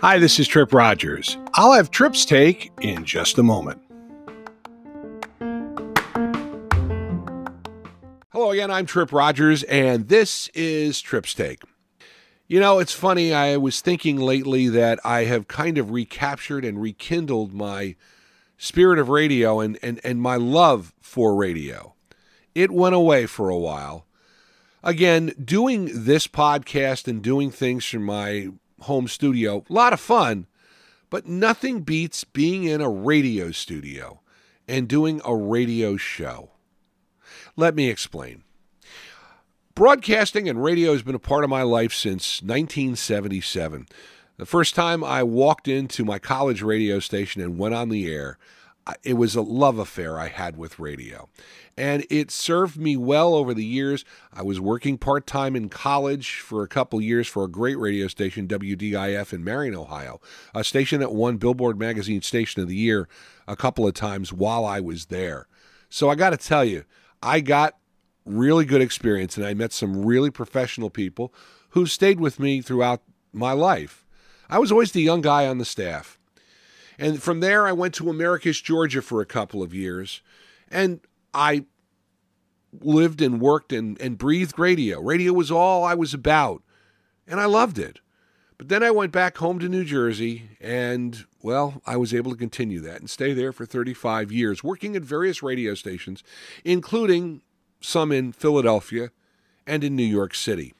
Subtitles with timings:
[0.00, 1.36] Hi, this is Tripp Rogers.
[1.52, 3.82] I'll have Tripp's take in just a moment.
[8.32, 11.60] Hello again, I'm Tripp Rogers, and this is Tripp's Take.
[12.46, 16.80] You know, it's funny, I was thinking lately that I have kind of recaptured and
[16.80, 17.94] rekindled my
[18.56, 21.94] spirit of radio and, and, and my love for radio.
[22.54, 24.06] It went away for a while.
[24.82, 28.48] Again, doing this podcast and doing things from my
[28.82, 29.64] home studio.
[29.68, 30.46] A lot of fun,
[31.10, 34.20] but nothing beats being in a radio studio
[34.68, 36.50] and doing a radio show.
[37.56, 38.44] Let me explain.
[39.74, 43.86] Broadcasting and radio has been a part of my life since 1977.
[44.36, 48.38] The first time I walked into my college radio station and went on the air,
[49.02, 51.28] it was a love affair I had with radio.
[51.76, 54.04] And it served me well over the years.
[54.32, 58.08] I was working part time in college for a couple years for a great radio
[58.08, 60.20] station, WDIF in Marion, Ohio,
[60.54, 63.08] a station that won Billboard Magazine Station of the Year
[63.46, 65.46] a couple of times while I was there.
[65.88, 66.84] So I got to tell you,
[67.22, 67.76] I got
[68.24, 71.32] really good experience and I met some really professional people
[71.70, 73.02] who stayed with me throughout
[73.32, 74.04] my life.
[74.50, 76.17] I was always the young guy on the staff.
[76.98, 80.20] And from there, I went to Americus, Georgia for a couple of years.
[80.70, 81.00] And
[81.32, 81.64] I
[82.80, 85.00] lived and worked and, and breathed radio.
[85.00, 86.62] Radio was all I was about.
[87.26, 88.00] And I loved it.
[88.58, 92.36] But then I went back home to New Jersey, and well, I was able to
[92.36, 96.24] continue that and stay there for 35 years, working at various radio stations,
[96.64, 97.42] including
[97.80, 99.12] some in Philadelphia
[99.64, 100.74] and in New York City.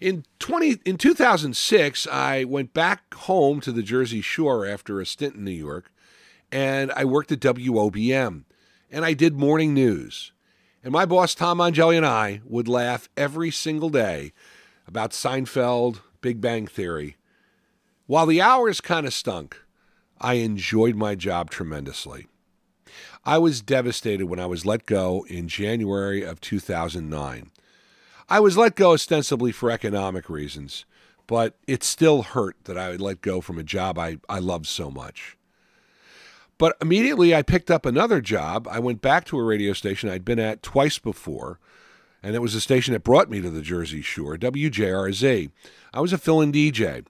[0.00, 5.36] In 20 in 2006, I went back home to the Jersey Shore after a stint
[5.36, 5.90] in New York,
[6.50, 8.44] and I worked at WOBM,
[8.90, 10.32] and I did morning news.
[10.82, 14.32] And my boss Tom Angeli and I would laugh every single day
[14.86, 17.16] about Seinfeld, Big Bang Theory.
[18.06, 19.56] While the hours kind of stunk,
[20.20, 22.26] I enjoyed my job tremendously.
[23.24, 27.50] I was devastated when I was let go in January of 2009.
[28.28, 30.84] I was let go ostensibly for economic reasons,
[31.26, 34.66] but it still hurt that I would let go from a job I, I loved
[34.66, 35.36] so much.
[36.56, 38.68] But immediately I picked up another job.
[38.70, 41.58] I went back to a radio station I'd been at twice before,
[42.22, 45.50] and it was a station that brought me to the Jersey Shore, WJRZ.
[45.92, 47.04] I was a fill in DJ.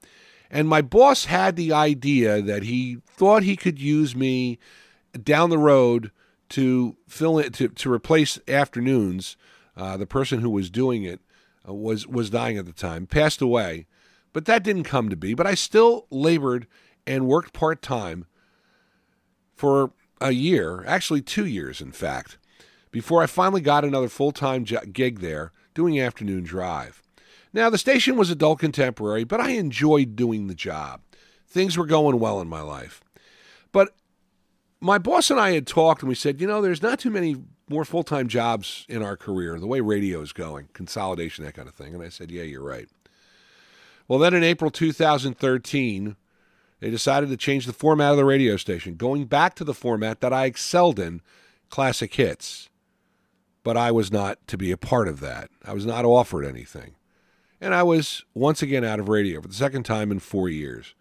[0.50, 4.58] And my boss had the idea that he thought he could use me
[5.22, 6.10] down the road
[6.50, 9.36] to fill in to, to replace afternoons
[9.76, 11.20] uh, the person who was doing it
[11.68, 13.86] uh, was was dying at the time, passed away,
[14.32, 15.34] but that didn't come to be.
[15.34, 16.66] But I still labored
[17.06, 18.26] and worked part time
[19.54, 22.38] for a year, actually two years, in fact,
[22.90, 27.02] before I finally got another full time gig there doing afternoon drive.
[27.52, 31.00] Now the station was adult contemporary, but I enjoyed doing the job.
[31.46, 33.00] Things were going well in my life,
[33.70, 33.94] but
[34.80, 37.36] my boss and I had talked, and we said, you know, there's not too many
[37.68, 41.68] more full time jobs in our career, the way radio is going, consolidation, that kind
[41.68, 41.94] of thing.
[41.94, 42.88] And I said, Yeah, you're right.
[44.06, 46.16] Well, then in April 2013,
[46.80, 50.20] they decided to change the format of the radio station, going back to the format
[50.20, 51.22] that I excelled in
[51.70, 52.68] classic hits.
[53.62, 55.48] But I was not to be a part of that.
[55.64, 56.96] I was not offered anything.
[57.62, 60.94] And I was once again out of radio for the second time in four years.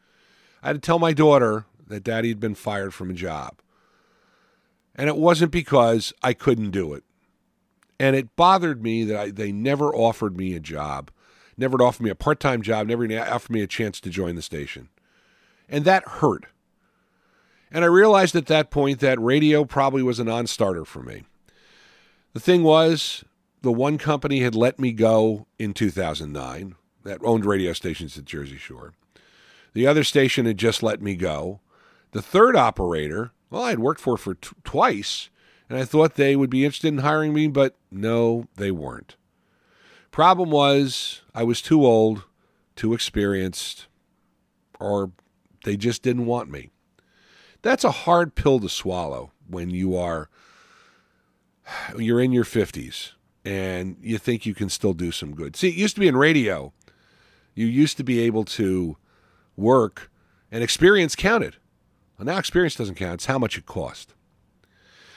[0.61, 3.59] I had to tell my daughter that daddy had been fired from a job.
[4.95, 7.03] And it wasn't because I couldn't do it.
[7.99, 11.09] And it bothered me that I, they never offered me a job,
[11.57, 14.41] never offered me a part time job, never offered me a chance to join the
[14.41, 14.89] station.
[15.69, 16.45] And that hurt.
[17.71, 21.23] And I realized at that point that radio probably was a non starter for me.
[22.33, 23.23] The thing was,
[23.61, 28.57] the one company had let me go in 2009 that owned radio stations at Jersey
[28.57, 28.93] Shore.
[29.73, 31.61] The other station had just let me go.
[32.11, 35.29] The third operator well, I had worked for for t- twice,
[35.69, 39.15] and I thought they would be interested in hiring me, but no, they weren't.
[40.09, 42.23] Problem was, I was too old,
[42.75, 43.85] too experienced,
[44.79, 45.11] or
[45.65, 46.71] they just didn't want me.
[47.61, 50.29] That's a hard pill to swallow when you are
[51.95, 53.11] you're in your 50s
[53.45, 55.55] and you think you can still do some good.
[55.55, 56.73] See, it used to be in radio.
[57.53, 58.97] You used to be able to
[59.55, 60.11] work
[60.51, 61.57] and experience counted.
[62.19, 64.13] Now experience doesn't count, it's how much it cost.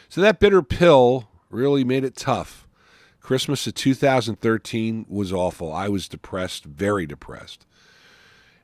[0.08, 2.66] So that bitter pill really made it tough.
[3.20, 5.72] Christmas of 2013 was awful.
[5.72, 7.64] I was depressed, very depressed.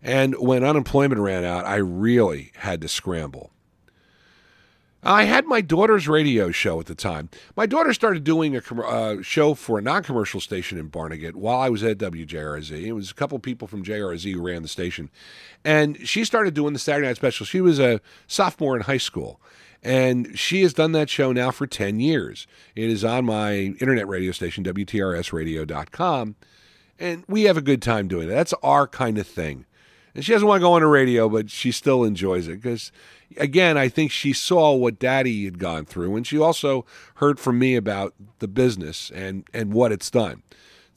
[0.02, 3.51] And when unemployment ran out, I really had to scramble.
[5.04, 7.28] I had my daughter's radio show at the time.
[7.56, 11.58] My daughter started doing a uh, show for a non commercial station in Barnegat while
[11.58, 12.70] I was at WJRZ.
[12.70, 15.10] It was a couple people from JRZ who ran the station.
[15.64, 17.44] And she started doing the Saturday Night Special.
[17.44, 19.40] She was a sophomore in high school.
[19.82, 22.46] And she has done that show now for 10 years.
[22.76, 26.36] It is on my internet radio station, WTRSradio.com.
[27.00, 28.32] And we have a good time doing it.
[28.32, 29.66] That's our kind of thing.
[30.14, 32.92] And she doesn't want to go on the radio, but she still enjoys it because
[33.36, 36.84] again, I think she saw what daddy had gone through, and she also
[37.16, 40.42] heard from me about the business and, and what it's done.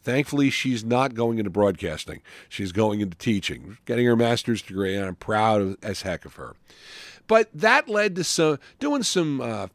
[0.04, 2.22] Thankfully, she's not going into broadcasting.
[2.48, 6.56] She's going into teaching, getting her master's degree, and I'm proud as heck of her.
[7.28, 9.68] But that led to some doing some uh,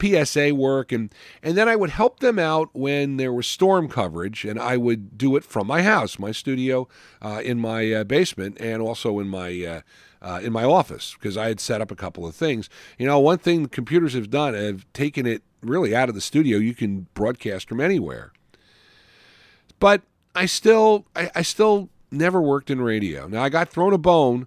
[0.00, 4.44] PSA work, and and then I would help them out when there was storm coverage,
[4.44, 6.88] and I would do it from my house, my studio,
[7.22, 9.80] uh, in my uh, basement, and also in my uh,
[10.20, 12.68] uh, in my office because I had set up a couple of things.
[12.98, 16.58] You know, one thing computers have done have taken it really out of the studio.
[16.58, 18.32] You can broadcast from anywhere.
[19.80, 20.02] But
[20.34, 23.28] I still, I, I still never worked in radio.
[23.28, 24.46] Now I got thrown a bone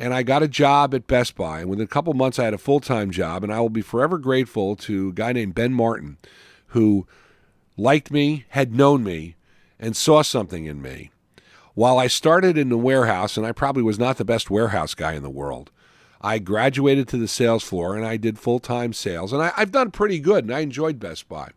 [0.00, 1.60] and I got a job at Best Buy.
[1.60, 3.44] And within a couple months, I had a full time job.
[3.44, 6.16] And I will be forever grateful to a guy named Ben Martin,
[6.68, 7.06] who
[7.76, 9.36] liked me, had known me,
[9.78, 11.10] and saw something in me.
[11.74, 15.12] While I started in the warehouse, and I probably was not the best warehouse guy
[15.12, 15.70] in the world,
[16.22, 19.32] I graduated to the sales floor and I did full time sales.
[19.34, 21.50] And I, have done pretty good, and I enjoyed Best Buy.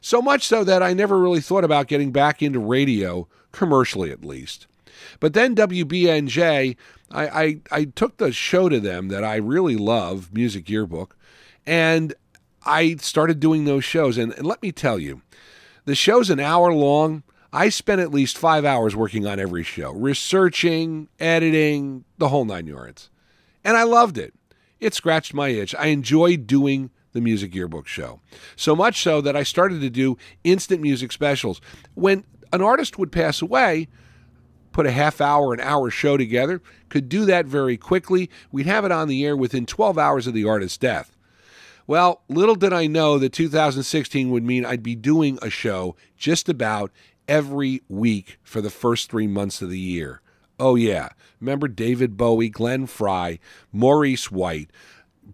[0.00, 4.24] So much so that I never really thought about getting back into radio, commercially at
[4.24, 4.68] least.
[5.18, 6.76] But then WBNJ,
[7.10, 11.16] I, I, I took the show to them that I really love, Music Yearbook,
[11.64, 12.14] and
[12.64, 14.18] I started doing those shows.
[14.18, 15.22] And, and let me tell you,
[15.84, 17.22] the show's an hour long.
[17.52, 22.66] I spent at least five hours working on every show, researching, editing, the whole nine
[22.66, 23.08] yards.
[23.64, 24.34] And I loved it.
[24.78, 25.74] It scratched my itch.
[25.74, 28.20] I enjoyed doing the Music Yearbook show.
[28.56, 31.60] So much so that I started to do instant music specials.
[31.94, 33.88] When an artist would pass away,
[34.76, 38.28] put a half hour, an hour show together, could do that very quickly.
[38.52, 41.16] We'd have it on the air within 12 hours of the artist's death.
[41.86, 46.50] Well, little did I know that 2016 would mean I'd be doing a show just
[46.50, 46.92] about
[47.26, 50.20] every week for the first three months of the year.
[50.60, 51.08] Oh, yeah.
[51.40, 53.40] Remember David Bowie, Glenn Frey,
[53.72, 54.68] Maurice White,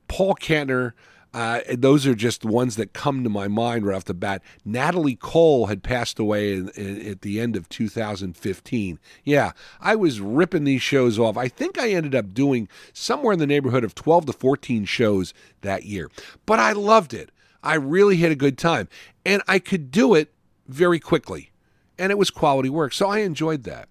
[0.06, 0.92] Paul Kantner.
[1.34, 4.42] Uh, those are just the ones that come to my mind right off the bat.
[4.64, 8.98] Natalie Cole had passed away in, in, at the end of 2015.
[9.24, 11.36] Yeah, I was ripping these shows off.
[11.36, 15.32] I think I ended up doing somewhere in the neighborhood of 12 to 14 shows
[15.62, 16.10] that year.
[16.44, 17.30] But I loved it.
[17.62, 18.88] I really had a good time.
[19.24, 20.32] And I could do it
[20.68, 21.52] very quickly
[21.98, 22.92] and it was quality work.
[22.92, 23.88] So I enjoyed that.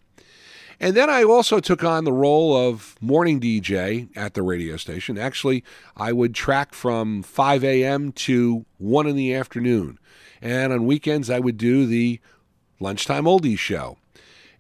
[0.82, 5.16] And then I also took on the role of morning DJ at the radio station.
[5.16, 5.64] Actually,
[5.96, 8.12] I would track from 5 a.m.
[8.14, 10.00] to 1 in the afternoon.
[10.42, 12.20] And on weekends, I would do the
[12.80, 14.00] lunchtime oldies show.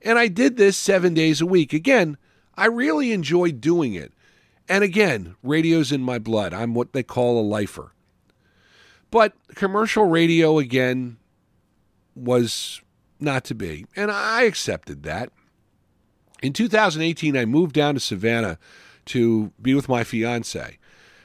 [0.03, 1.73] And I did this seven days a week.
[1.73, 2.17] Again,
[2.55, 4.13] I really enjoyed doing it.
[4.69, 6.53] And again, radio's in my blood.
[6.53, 7.93] I'm what they call a lifer.
[9.09, 11.17] But commercial radio, again,
[12.13, 12.79] was
[13.19, 13.87] not to be.
[13.95, 15.31] And I accepted that.
[16.41, 18.57] In 2018, I moved down to Savannah
[19.05, 20.79] to be with my fiance.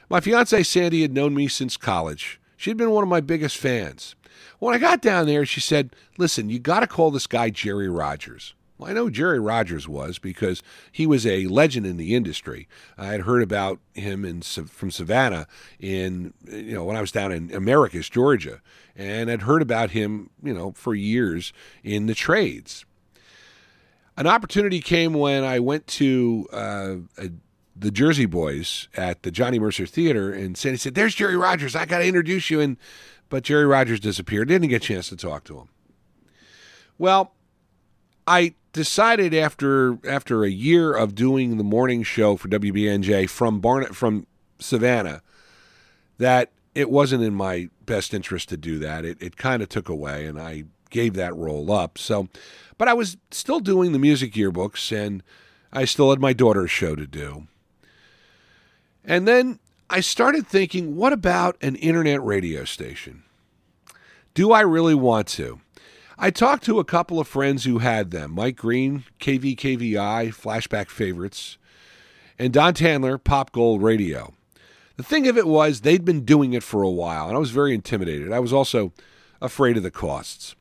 [0.09, 2.39] My fiance, Sandy, had known me since college.
[2.55, 4.15] She'd been one of my biggest fans.
[4.59, 7.89] When I got down there, she said, Listen, you got to call this guy Jerry
[7.89, 8.53] Rogers.
[8.77, 12.67] Well, I know Jerry Rogers was because he was a legend in the industry.
[12.95, 15.47] I had heard about him in from Savannah
[15.79, 18.61] in you know when I was down in Americus, Georgia,
[18.95, 22.85] and had heard about him you know for years in the trades.
[24.17, 26.95] An opportunity came when I went to uh,
[27.75, 31.75] the Jersey Boys at the Johnny Mercer Theater, and Sandy said, "There's Jerry Rogers.
[31.75, 32.77] I got to introduce you." And
[33.29, 34.47] but Jerry Rogers disappeared.
[34.47, 35.69] Didn't get a chance to talk to him.
[36.97, 37.33] Well,
[38.25, 43.95] I decided after after a year of doing the morning show for WBNJ from Barnet
[43.95, 44.25] from
[44.59, 45.21] Savannah
[46.17, 49.05] that it wasn't in my best interest to do that.
[49.05, 51.97] It it kind of took away, and I gave that role up.
[51.97, 52.27] So,
[52.77, 55.23] but I was still doing the music yearbooks, and
[55.71, 57.47] I still had my daughter's show to do.
[59.03, 63.23] And then I started thinking, what about an internet radio station?
[64.33, 65.61] Do I really want to?
[66.17, 71.57] I talked to a couple of friends who had them Mike Green, KVKVI, Flashback Favorites,
[72.39, 74.33] and Don Tandler, Pop Gold Radio.
[74.97, 77.51] The thing of it was, they'd been doing it for a while, and I was
[77.51, 78.31] very intimidated.
[78.31, 78.93] I was also
[79.41, 80.55] afraid of the costs.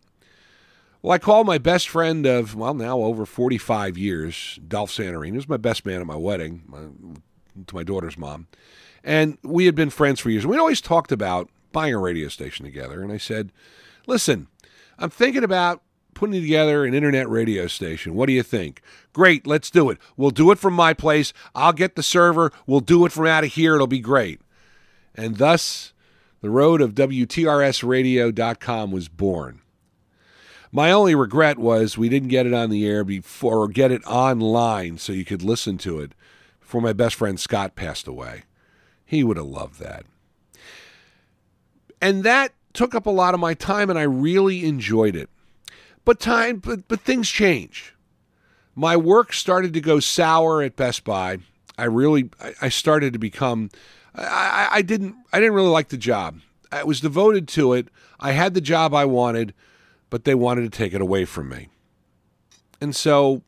[1.06, 5.26] Well, I called my best friend of, well, now over 45 years, Dolph Santorini.
[5.26, 6.80] He was my best man at my wedding my,
[7.64, 8.48] to my daughter's mom.
[9.04, 10.44] And we had been friends for years.
[10.44, 13.04] We'd always talked about buying a radio station together.
[13.04, 13.52] And I said,
[14.08, 14.48] listen,
[14.98, 15.80] I'm thinking about
[16.14, 18.16] putting together an internet radio station.
[18.16, 18.82] What do you think?
[19.12, 19.98] Great, let's do it.
[20.16, 21.32] We'll do it from my place.
[21.54, 22.50] I'll get the server.
[22.66, 23.76] We'll do it from out of here.
[23.76, 24.40] It'll be great.
[25.14, 25.92] And thus,
[26.40, 29.62] the road of WTRSradio.com was born.
[30.76, 34.04] My only regret was we didn't get it on the air before or get it
[34.04, 36.12] online so you could listen to it
[36.60, 38.42] before my best friend Scott passed away.
[39.06, 40.04] He would have loved that.
[41.98, 45.30] And that took up a lot of my time and I really enjoyed it.
[46.04, 47.94] But time but, but things change.
[48.74, 51.38] My work started to go sour at Best Buy.
[51.78, 52.28] I really
[52.60, 53.70] I started to become
[54.14, 56.40] I, I didn't I didn't really like the job.
[56.70, 57.88] I was devoted to it.
[58.20, 59.54] I had the job I wanted,
[60.10, 61.68] but they wanted to take it away from me.
[62.80, 63.42] And so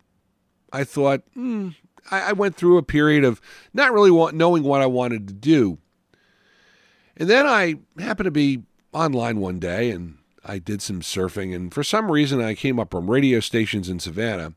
[0.72, 1.70] I thought, hmm,
[2.10, 3.40] I, I, went through a period of
[3.72, 5.78] not really want, knowing what I wanted to do.
[7.16, 8.62] And then I happened to be
[8.92, 11.54] online one day and I did some surfing.
[11.54, 14.54] And for some reason, I came up from radio stations in Savannah.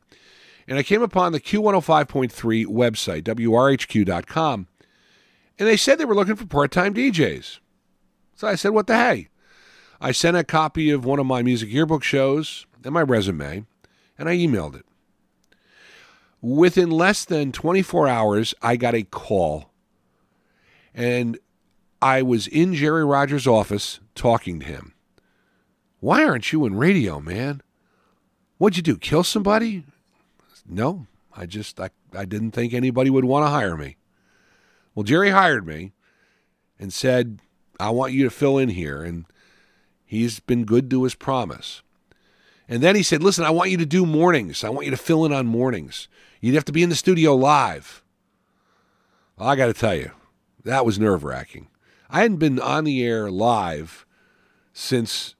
[0.68, 4.68] And I came upon the Q105.3 website, WRHQ.com.
[5.58, 7.58] And they said they were looking for part time DJs.
[8.36, 9.28] So I said, what the hey?
[10.04, 13.66] I sent a copy of one of my music yearbook shows and my resume,
[14.18, 14.84] and I emailed it.
[16.40, 19.70] Within less than 24 hours, I got a call.
[20.92, 21.38] And
[22.02, 24.94] I was in Jerry Rogers' office talking to him.
[26.00, 27.62] Why aren't you in radio, man?
[28.58, 28.98] What'd you do?
[28.98, 29.84] Kill somebody?
[30.68, 31.06] No,
[31.36, 33.96] I just I, I didn't think anybody would want to hire me.
[34.96, 35.92] Well, Jerry hired me
[36.76, 37.38] and said,
[37.78, 39.04] I want you to fill in here.
[39.04, 39.26] And
[40.12, 41.80] he's been good to his promise.
[42.68, 44.62] And then he said, Listen, I want you to do mornings.
[44.62, 46.06] I want you to fill in on mornings.
[46.40, 48.02] You'd have to be in the studio live.
[49.38, 50.10] Well, I got to tell you,
[50.64, 51.68] that was nerve wracking.
[52.10, 54.04] I hadn't been on the air live
[54.74, 55.34] since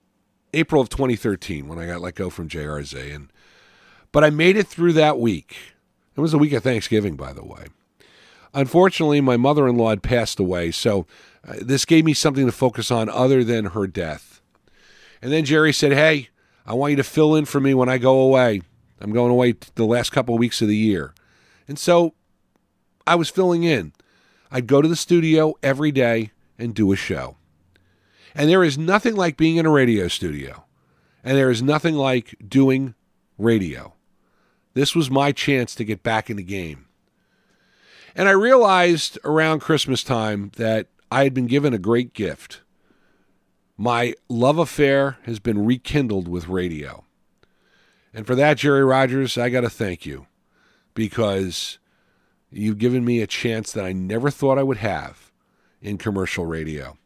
[0.54, 3.14] April of 2013 when I got let go from JRZ.
[3.14, 3.28] And,
[4.10, 5.56] but I made it through that week.
[6.16, 7.66] It was the week of Thanksgiving, by the way.
[8.54, 11.06] Unfortunately, my mother in law had passed away, so
[11.46, 14.41] uh, this gave me something to focus on other than her death.
[15.22, 16.28] And then Jerry said, Hey,
[16.66, 18.62] I want you to fill in for me when I go away.
[19.00, 21.14] I'm going away the last couple of weeks of the year.
[21.66, 22.14] And so
[23.06, 23.92] I was filling in.
[24.50, 27.36] I'd go to the studio every day and do a show.
[28.34, 30.64] And there is nothing like being in a radio studio.
[31.24, 32.94] And there is nothing like doing
[33.38, 33.94] radio.
[34.74, 36.86] This was my chance to get back in the game.
[38.14, 42.60] And I realized around Christmas time that I had been given a great gift.
[43.82, 47.04] My love affair has been rekindled with radio.
[48.14, 50.28] And for that, Jerry Rogers, I got to thank you
[50.94, 51.80] because
[52.48, 55.32] you've given me a chance that I never thought I would have
[55.80, 56.96] in commercial radio.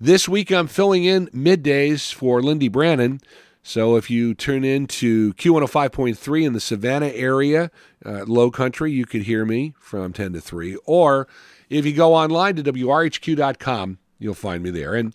[0.00, 3.20] This week, I'm filling in middays for Lindy Brannon.
[3.62, 7.70] So if you tune in to Q105.3 in the Savannah area,
[8.02, 10.78] uh, low country, you could hear me from 10 to 3.
[10.86, 11.28] Or
[11.68, 14.94] if you go online to WRHQ.com, you'll find me there.
[14.94, 15.14] And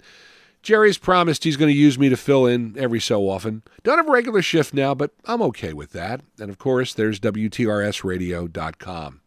[0.62, 3.64] Jerry's promised he's going to use me to fill in every so often.
[3.84, 6.22] Don't have a regular shift now, but I'm okay with that.
[6.40, 9.22] And of course, there's WTRSradio.com.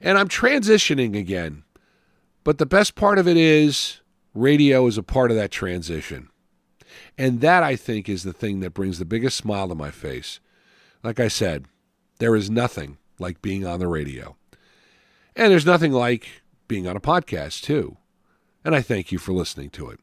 [0.00, 1.62] And I'm transitioning again.
[2.44, 4.00] But the best part of it is
[4.34, 6.28] radio is a part of that transition.
[7.18, 10.38] And that, I think, is the thing that brings the biggest smile to my face.
[11.02, 11.64] Like I said,
[12.18, 14.36] there is nothing like being on the radio.
[15.34, 16.28] And there's nothing like
[16.68, 17.96] being on a podcast, too.
[18.64, 20.00] And I thank you for listening to it.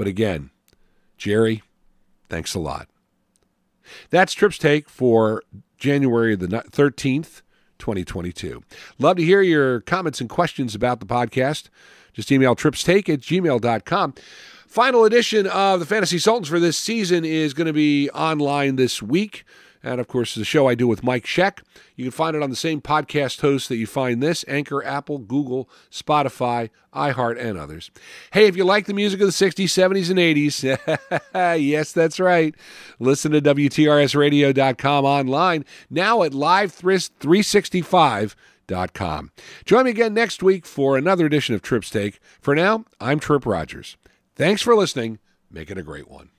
[0.00, 0.48] But again,
[1.18, 1.62] Jerry,
[2.30, 2.88] thanks a lot.
[4.08, 5.42] That's Tripps Take for
[5.76, 7.42] January the 13th,
[7.78, 8.62] 2022.
[8.98, 11.68] Love to hear your comments and questions about the podcast.
[12.14, 14.14] Just email tripstake at gmail.com.
[14.66, 19.02] Final edition of the Fantasy Sultans for this season is going to be online this
[19.02, 19.44] week.
[19.82, 21.60] And of course, the show I do with Mike Sheck.
[21.96, 25.16] You can find it on the same podcast host that you find this Anchor, Apple,
[25.18, 27.90] Google, Spotify, iHeart, and others.
[28.32, 31.20] Hey, if you like the music of the 60s, 70s, and 80s,
[31.60, 32.54] yes, that's right.
[32.98, 39.30] Listen to WTRSradio.com online, now at Live365.com.
[39.64, 42.20] Join me again next week for another edition of Tripps Take.
[42.40, 43.96] For now, I'm Tripp Rogers.
[44.36, 45.18] Thanks for listening.
[45.50, 46.28] Make it a great one.